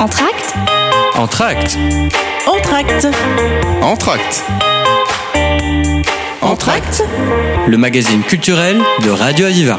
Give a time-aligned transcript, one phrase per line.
[0.00, 0.54] Entracte
[1.14, 1.78] Entracte
[2.46, 3.06] Entracte.
[3.80, 4.44] Entracte
[6.42, 7.04] Entracte.
[7.66, 9.78] Le magazine culturel de Radio Aviva.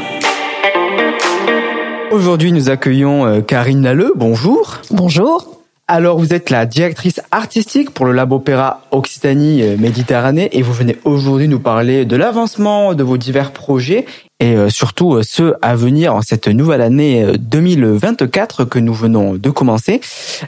[2.10, 4.12] Aujourd'hui, nous accueillons euh, Karine Lalleux.
[4.16, 4.78] Bonjour.
[4.90, 5.55] Bonjour.
[5.88, 10.72] Alors, vous êtes la directrice artistique pour le Lab Opéra Occitanie euh, Méditerranée et vous
[10.72, 14.04] venez aujourd'hui nous parler de l'avancement de vos divers projets
[14.40, 19.34] et euh, surtout euh, ceux à venir en cette nouvelle année 2024 que nous venons
[19.34, 20.00] de commencer.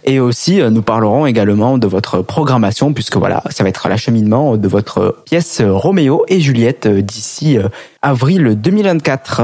[0.02, 4.66] Et aussi, nous parlerons également de votre programmation puisque voilà, ça va être l'acheminement de
[4.66, 7.58] votre pièce Roméo et Juliette d'ici
[8.02, 9.42] avril 2024.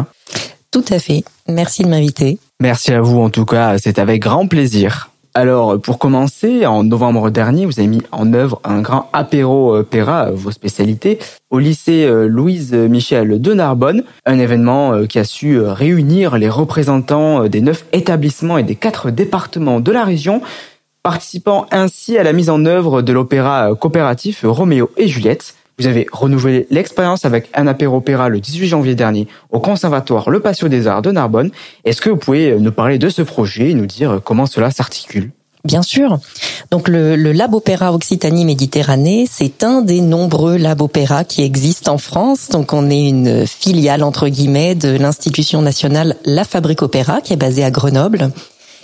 [0.72, 1.22] Tout à fait.
[1.48, 2.40] Merci de m'inviter.
[2.58, 5.10] Merci à vous en tout cas, c'est avec grand plaisir.
[5.36, 10.30] Alors, pour commencer, en novembre dernier, vous avez mis en œuvre un grand apéro opéra,
[10.30, 11.18] vos spécialités,
[11.50, 16.38] au lycée euh, Louise Michel de Narbonne, un événement euh, qui a su euh, réunir
[16.38, 20.40] les représentants des neuf établissements et des quatre départements de la région,
[21.02, 25.56] participant ainsi à la mise en œuvre de l'opéra coopératif Roméo et Juliette.
[25.78, 30.68] Vous avez renouvelé l'expérience avec un apéro-opéra le 18 janvier dernier au Conservatoire Le Patio
[30.68, 31.50] des Arts de Narbonne.
[31.84, 35.32] Est-ce que vous pouvez nous parler de ce projet et nous dire comment cela s'articule?
[35.64, 36.18] Bien sûr.
[36.70, 41.94] Donc le, le, Lab Opéra Occitanie Méditerranée, c'est un des nombreux Lab Opéra qui existent
[41.94, 42.50] en France.
[42.50, 47.36] Donc on est une filiale entre guillemets de l'institution nationale La Fabrique Opéra qui est
[47.36, 48.30] basée à Grenoble.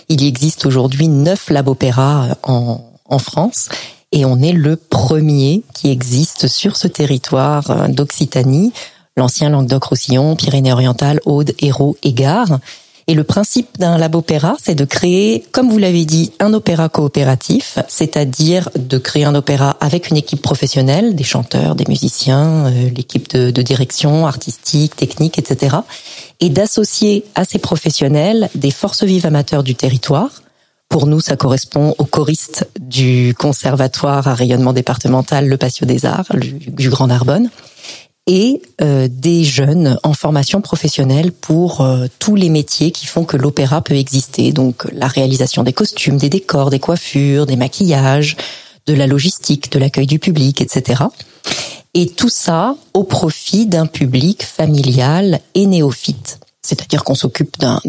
[0.09, 3.69] Il existe aujourd'hui neuf Lab Opéra en, en France
[4.11, 8.73] et on est le premier qui existe sur ce territoire euh, d'Occitanie,
[9.17, 12.59] l'ancien Languedoc-Roussillon, Pyrénées-Orientales, Aude, Hérault et Gare.
[13.07, 16.87] Et le principe d'un lab opéra, c'est de créer, comme vous l'avez dit, un opéra
[16.87, 22.89] coopératif, c'est-à-dire de créer un opéra avec une équipe professionnelle, des chanteurs, des musiciens, euh,
[22.95, 25.77] l'équipe de, direction artistique, technique, etc.
[26.39, 30.41] Et d'associer à ces professionnels des forces vives amateurs du territoire,
[30.91, 36.27] pour nous, ça correspond aux choristes du conservatoire à rayonnement départemental Le Patio des Arts
[36.35, 37.49] du Grand Narbonne
[38.27, 43.37] et euh, des jeunes en formation professionnelle pour euh, tous les métiers qui font que
[43.37, 44.51] l'opéra peut exister.
[44.51, 48.35] Donc la réalisation des costumes, des décors, des coiffures, des maquillages,
[48.85, 51.03] de la logistique, de l'accueil du public, etc.
[51.93, 57.79] Et tout ça au profit d'un public familial et néophyte c'est-à-dire qu'on s'occupe d'un,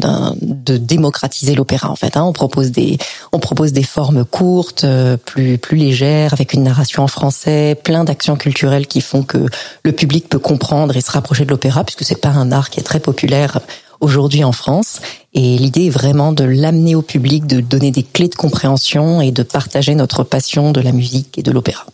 [0.40, 2.16] de démocratiser l'opéra en fait.
[2.16, 2.24] Hein.
[2.24, 2.98] On propose des
[3.32, 8.04] on propose des formes courtes, euh, plus plus légères, avec une narration en français, plein
[8.04, 9.46] d'actions culturelles qui font que
[9.84, 12.80] le public peut comprendre et se rapprocher de l'opéra, puisque c'est pas un art qui
[12.80, 13.60] est très populaire
[14.00, 15.00] aujourd'hui en France.
[15.34, 19.30] Et l'idée est vraiment de l'amener au public, de donner des clés de compréhension et
[19.30, 21.86] de partager notre passion de la musique et de l'opéra.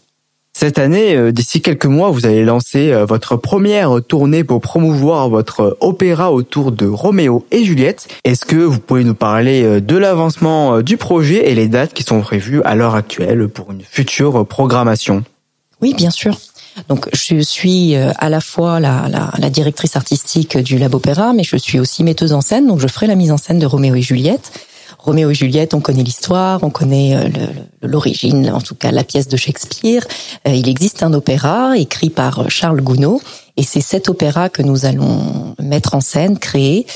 [0.60, 5.28] Cette année, euh, d'ici quelques mois, vous allez lancer euh, votre première tournée pour promouvoir
[5.28, 8.08] votre opéra autour de Roméo et Juliette.
[8.24, 12.02] Est-ce que vous pouvez nous parler euh, de l'avancement du projet et les dates qui
[12.02, 15.22] sont prévues à l'heure actuelle pour une future programmation?
[15.80, 16.36] Oui, bien sûr.
[16.88, 21.44] Donc, je suis à la fois la, la, la, directrice artistique du Lab Opéra, mais
[21.44, 22.66] je suis aussi metteuse en scène.
[22.66, 24.50] Donc, je ferai la mise en scène de Roméo et Juliette.
[25.08, 27.30] Roméo et Juliette, on connaît l'histoire, on connaît euh,
[27.80, 30.06] l'origine, en tout cas la pièce de Shakespeare.
[30.46, 33.18] Euh, il existe un opéra écrit par euh, Charles Gounod,
[33.56, 36.86] et c'est cet opéra que nous allons mettre en scène, créer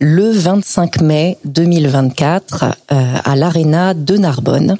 [0.00, 4.76] le 25 mai 2024 à l'Arena de Narbonne.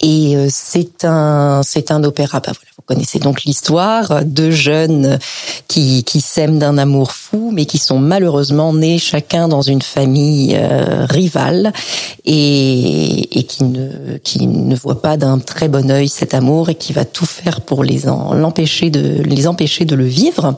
[0.00, 2.40] Et c'est un c'est un opéra.
[2.40, 5.18] Bah voilà, vous connaissez donc l'histoire de jeunes
[5.68, 10.54] qui, qui s'aiment d'un amour fou, mais qui sont malheureusement nés chacun dans une famille
[10.56, 11.72] euh, rivale
[12.24, 16.74] et, et qui ne qui ne voient pas d'un très bon œil cet amour et
[16.74, 20.56] qui va tout faire pour les l'empêcher de les empêcher de le vivre.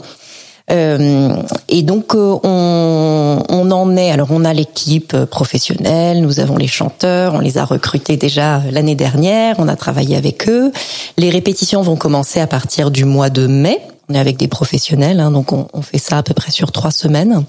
[0.71, 1.37] Euh,
[1.69, 4.11] et donc euh, on, on, en est.
[4.11, 8.97] Alors on a l'équipe professionnelle, nous avons les chanteurs, on les a recrutés déjà l'année
[8.97, 10.73] dernière, on a travaillé avec eux.
[11.19, 13.81] Les répétitions vont commencer à partir du mois de mai.
[14.09, 16.73] On est avec des professionnels, hein, donc on, on fait ça à peu près sur
[16.73, 17.45] trois semaines.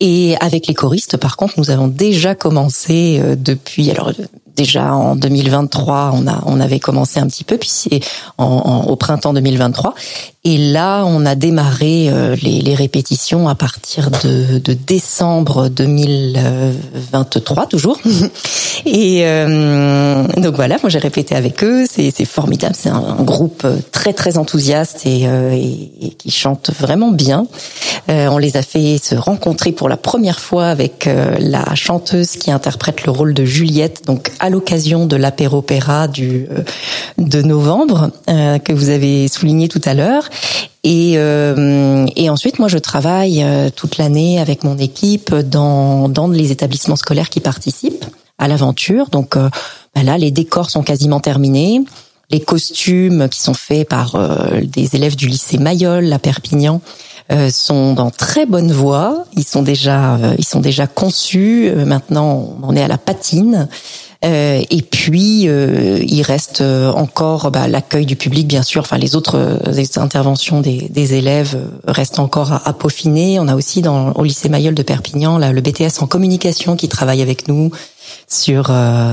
[0.00, 3.90] Et avec les choristes, par contre, nous avons déjà commencé euh, depuis.
[3.90, 4.12] Alors
[4.60, 8.00] déjà en 2023, on a on avait commencé un petit peu, puis c'est
[8.36, 9.94] en, au printemps 2023.
[10.44, 17.66] Et là, on a démarré euh, les, les, répétitions à partir de, de, décembre 2023
[17.66, 17.98] toujours.
[18.86, 21.84] Et euh, donc voilà, moi j'ai répété avec eux.
[21.86, 22.74] C'est formidable.
[22.74, 27.46] C'est un, groupe très très enthousiaste et, euh, et, qui chante vraiment bien.
[28.08, 32.32] Euh, on les a fait se rencontrer pour la première fois avec euh, la chanteuse
[32.32, 34.06] qui interprète le rôle de Juliette.
[34.06, 36.46] Donc l'occasion de l'apéro-opéra du
[37.18, 40.28] de novembre que vous avez souligné tout à l'heure.
[40.82, 46.28] Et, euh, et ensuite, moi, je travaille euh, toute l'année avec mon équipe dans, dans
[46.28, 48.04] les établissements scolaires qui participent
[48.38, 49.10] à l'aventure.
[49.10, 51.82] Donc bah là, les décors sont quasiment terminés.
[52.30, 54.16] Les costumes qui sont faits par
[54.62, 56.80] des élèves du lycée Mayol à Perpignan
[57.50, 59.26] sont dans très bonne voie.
[59.36, 61.70] Ils sont déjà, ils sont déjà conçus.
[61.84, 63.68] maintenant, on est à la patine.
[64.22, 68.82] Euh, et puis, euh, il reste euh, encore bah, l'accueil du public, bien sûr.
[68.82, 69.58] Enfin, les autres
[69.96, 73.40] interventions des, des, élèves restent encore à, peaufiner.
[73.40, 76.88] On a aussi dans au lycée Mayol de Perpignan là, le BTS en communication qui
[76.88, 77.70] travaille avec nous
[78.28, 78.70] sur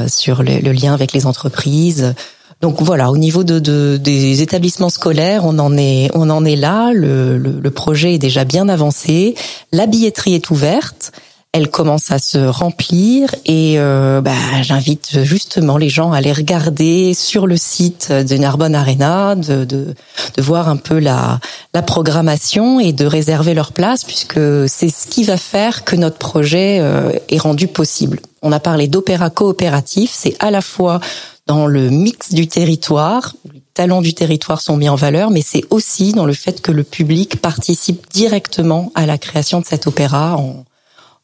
[0.08, 2.14] sur le, le, lien avec les entreprises.
[2.60, 6.56] Donc voilà, au niveau de, de, des établissements scolaires, on en est on en est
[6.56, 6.92] là.
[6.94, 9.36] Le, le, le projet est déjà bien avancé.
[9.72, 11.14] La billetterie est ouverte
[11.54, 17.14] elle commence à se remplir et euh, bah, j'invite justement les gens à aller regarder
[17.14, 19.96] sur le site de Narbonne Arena, de, de,
[20.36, 21.40] de, voir un peu la,
[21.74, 26.18] la programmation et de réserver leur place puisque c'est ce qui va faire que notre
[26.18, 28.20] projet euh, est rendu possible.
[28.42, 31.00] On a parlé d'opéra coopératif, c'est à la fois
[31.48, 35.64] dans le mix du territoire, les talents du territoire sont mis en valeur, mais c'est
[35.70, 40.36] aussi dans le fait que le public participe directement à la création de cet opéra
[40.36, 40.66] en,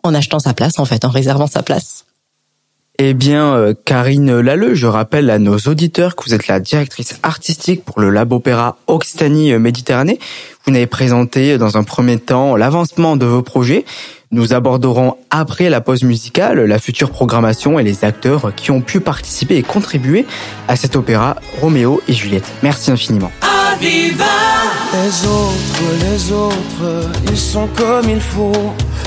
[0.04, 2.06] en achetant sa place, en fait, en réservant sa place.
[3.00, 7.18] Eh bien, euh, Karine Lalleux, je rappelle à nos auditeurs que vous êtes la directrice
[7.24, 10.20] artistique pour le Lab Opéra Occitanie Méditerranée.
[10.66, 13.84] Vous n'avez présenté dans un premier temps l'avancement de vos projets.
[14.30, 19.00] Nous aborderons après la pause musicale la future programmation et les acteurs qui ont pu
[19.00, 20.26] participer et contribuer
[20.68, 22.52] à cet opéra Roméo et Juliette.
[22.62, 23.32] Merci infiniment.
[23.82, 28.74] Les autres, les autres, ils sont comme il faut.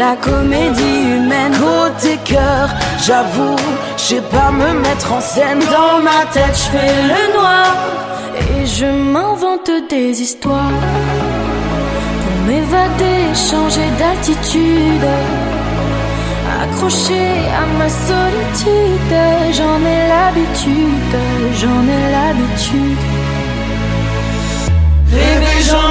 [0.00, 1.54] la comédie humaine.
[1.68, 2.66] Côté cœur,
[3.06, 3.60] j'avoue,
[3.98, 5.60] je sais pas me mettre en scène.
[5.76, 7.66] Dans ma tête, je fais le noir.
[8.52, 10.80] Et je m'invente des histoires.
[12.22, 15.08] Pour m'évader, changer d'attitude.
[16.62, 17.24] Accroché
[17.62, 19.14] à ma solitude.
[19.56, 21.16] J'en ai l'habitude,
[21.60, 23.04] j'en ai l'habitude.
[25.68, 25.90] J'en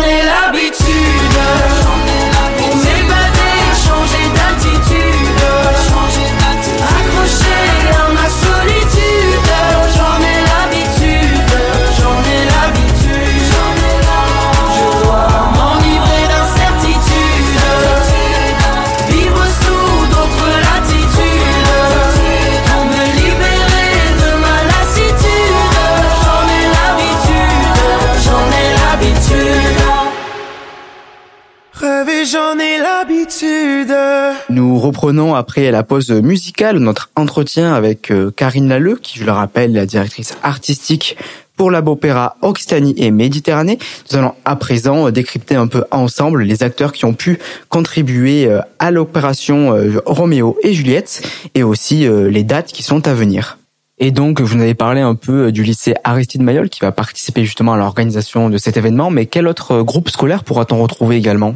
[34.49, 39.31] Nous reprenons après la pause musicale notre entretien avec euh, Karine Lalleux, qui, je le
[39.31, 41.15] rappelle, la directrice artistique
[41.55, 43.77] pour l'Opéra Occitanie et Méditerranée.
[44.11, 48.91] Nous allons à présent décrypter un peu ensemble les acteurs qui ont pu contribuer à
[48.91, 51.21] l'opération Roméo et Juliette
[51.55, 53.58] et aussi les dates qui sont à venir.
[54.01, 56.91] Et donc, vous nous avez parlé un peu euh, du lycée Aristide Mayol qui va
[56.93, 59.09] participer justement à l'organisation de cet événement.
[59.09, 61.55] Mais quel autre euh, groupe scolaire pourra-t-on retrouver également?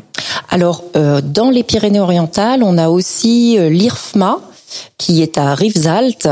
[0.49, 4.39] Alors, euh, dans les Pyrénées-Orientales, on a aussi l'IRFMA
[4.97, 6.27] qui est à Rivesaltes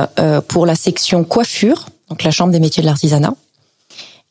[0.48, 3.36] pour la section coiffure, donc la Chambre des métiers de l'artisanat.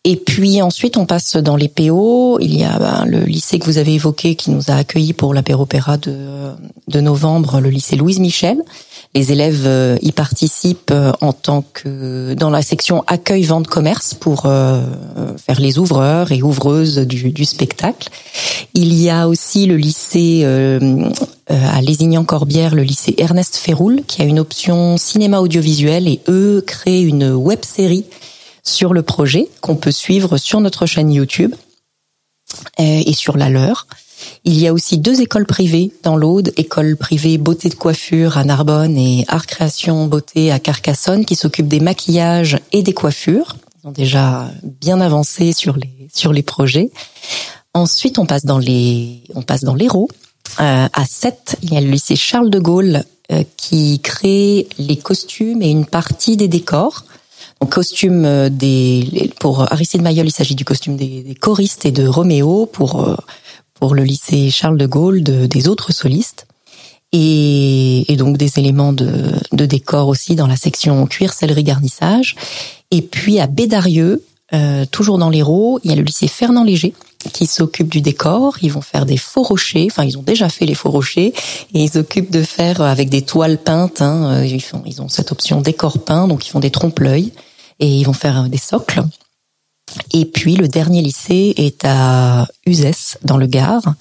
[0.03, 2.39] Et puis ensuite, on passe dans les PO.
[2.41, 5.33] Il y a ben, le lycée que vous avez évoqué qui nous a accueillis pour
[5.33, 6.17] l'apéro-opéra de,
[6.89, 8.63] de novembre, le lycée Louise Michel.
[9.13, 14.15] Les élèves euh, y participent euh, en tant que dans la section accueil vente commerce
[14.15, 14.85] pour euh,
[15.37, 18.09] faire les ouvreurs et ouvreuses du, spectacle.
[18.75, 20.45] Il y a aussi le lycée
[21.49, 27.03] à Lézignan-Corbière, le lycée Ernest Ferroul, qui a une option cinéma audiovisuel et eux créent
[27.03, 28.05] une web série
[28.63, 31.55] sur le projet qu'on peut suivre sur notre chaîne YouTube
[32.79, 33.87] et sur la leur.
[34.45, 38.45] Il y a aussi deux écoles privées dans l'Aude, école privée beauté de coiffure à
[38.45, 43.57] Narbonne et art création beauté à Carcassonne qui s'occupent des maquillages et des coiffures.
[43.83, 44.51] Ils ont déjà
[44.81, 46.91] bien avancé sur les sur les projets.
[47.73, 50.09] Ensuite, on passe dans les on passe dans l'Hérault.
[50.61, 54.97] Euh, à 7, il y a le lycée Charles de Gaulle euh, qui crée les
[54.97, 57.05] costumes et une partie des décors.
[57.69, 62.07] Costume euh, des pour Aristide Mayol, il s'agit du costume des, des, choristes et de
[62.07, 63.17] Roméo pour euh,
[63.81, 66.47] pour le lycée Charles de Gaulle de, des autres solistes.
[67.13, 72.37] Et, et, donc des éléments de, de, décor aussi dans la section cuir, sellerie, garnissage.
[72.93, 74.23] Et puis à Bédarieux,
[74.53, 76.95] euh, toujours dans l'Hérault, il y a le lycée Fernand Léger
[77.33, 78.57] qui s'occupe du décor.
[78.63, 79.89] Ils vont faire des faux rochers.
[79.91, 81.33] Enfin, ils ont déjà fait les faux rochers
[81.75, 84.03] et ils s'occupent de faire avec des toiles peintes.
[84.03, 87.33] Hein, euh, ils, font, ils ont cette option décor peint, donc ils font des trompe-l'œil
[87.81, 89.03] et ils vont faire des socles.
[90.13, 93.95] Et puis le dernier lycée est à Uzès, dans le Gard.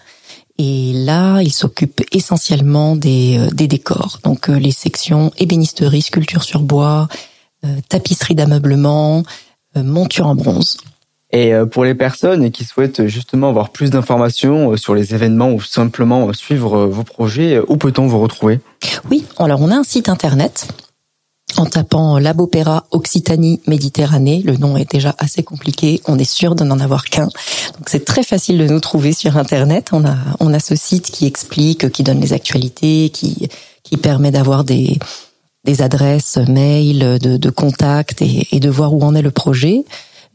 [0.60, 4.20] Et là, il s'occupe essentiellement des, euh, des décors.
[4.26, 7.08] Donc euh, les sections ébénisterie, sculpture sur bois,
[7.64, 9.24] euh, tapisserie d'ameublement,
[9.76, 10.78] monture en bronze.
[11.32, 16.34] Et pour les personnes qui souhaitent justement avoir plus d'informations sur les événements ou simplement
[16.34, 18.60] suivre vos projets, où peut-on vous retrouver?
[19.12, 20.68] Oui, alors on a un site internet
[21.58, 24.42] en tapant Labopéra Occitanie Méditerranée.
[24.46, 26.02] Le nom est déjà assez compliqué.
[26.08, 27.26] On est sûr de n'en avoir qu'un.
[27.26, 29.90] Donc c'est très facile de nous trouver sur Internet.
[29.92, 33.50] On a, on a ce site qui explique, qui donne les actualités, qui,
[33.84, 35.00] qui permet d'avoir des,
[35.66, 39.86] des adresses mail, de, de contacts et, et, de voir où en est le projet.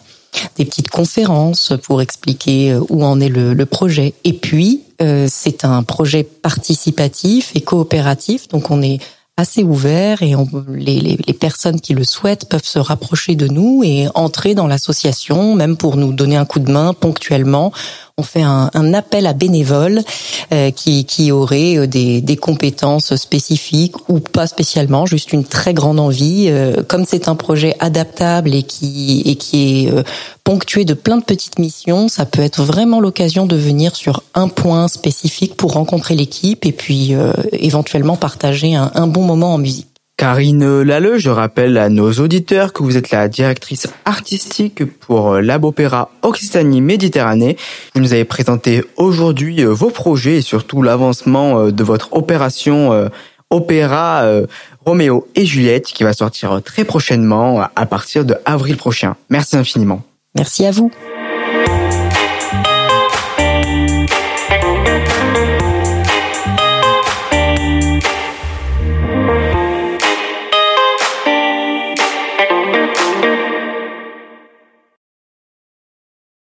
[0.56, 4.14] des petites conférences pour expliquer euh, où en est le, le projet.
[4.22, 9.00] Et puis, euh, c'est un projet participatif et coopératif, donc on est
[9.36, 13.48] assez ouvert et on, les, les, les, personnes qui le souhaitent peuvent se rapprocher de
[13.48, 17.72] nous et entrer dans l'association, même pour nous donner un coup de main ponctuellement
[18.16, 20.02] on fait un, appel à bénévoles
[20.52, 26.00] euh, qui, qui auraient euh, des, compétences spécifiques ou pas spécialement, juste une très grande
[26.00, 26.46] envie.
[26.48, 29.92] Euh, comme c'est un projet adaptable et qui, et qui est
[30.44, 34.48] ponctué de plein de petites missions, ça peut être vraiment l'occasion de venir sur un
[34.48, 37.14] point spécifique pour rencontrer l'équipe et puis
[37.52, 39.89] éventuellement partager un bon moment en musique.
[40.20, 45.40] Karine Lalleux, je rappelle à nos auditeurs que vous êtes la directrice artistique pour euh,
[45.40, 47.56] l'Abopéra Occitanie Méditerranée.
[47.94, 53.08] Vous nous avez présenté aujourd'hui euh, vos projets et surtout l'avancement euh, de votre opération
[53.48, 54.30] opéra
[54.84, 59.16] Roméo et Juliette qui va sortir très prochainement à partir de avril prochain.
[59.30, 60.02] Merci infiniment.
[60.34, 60.90] Merci à vous.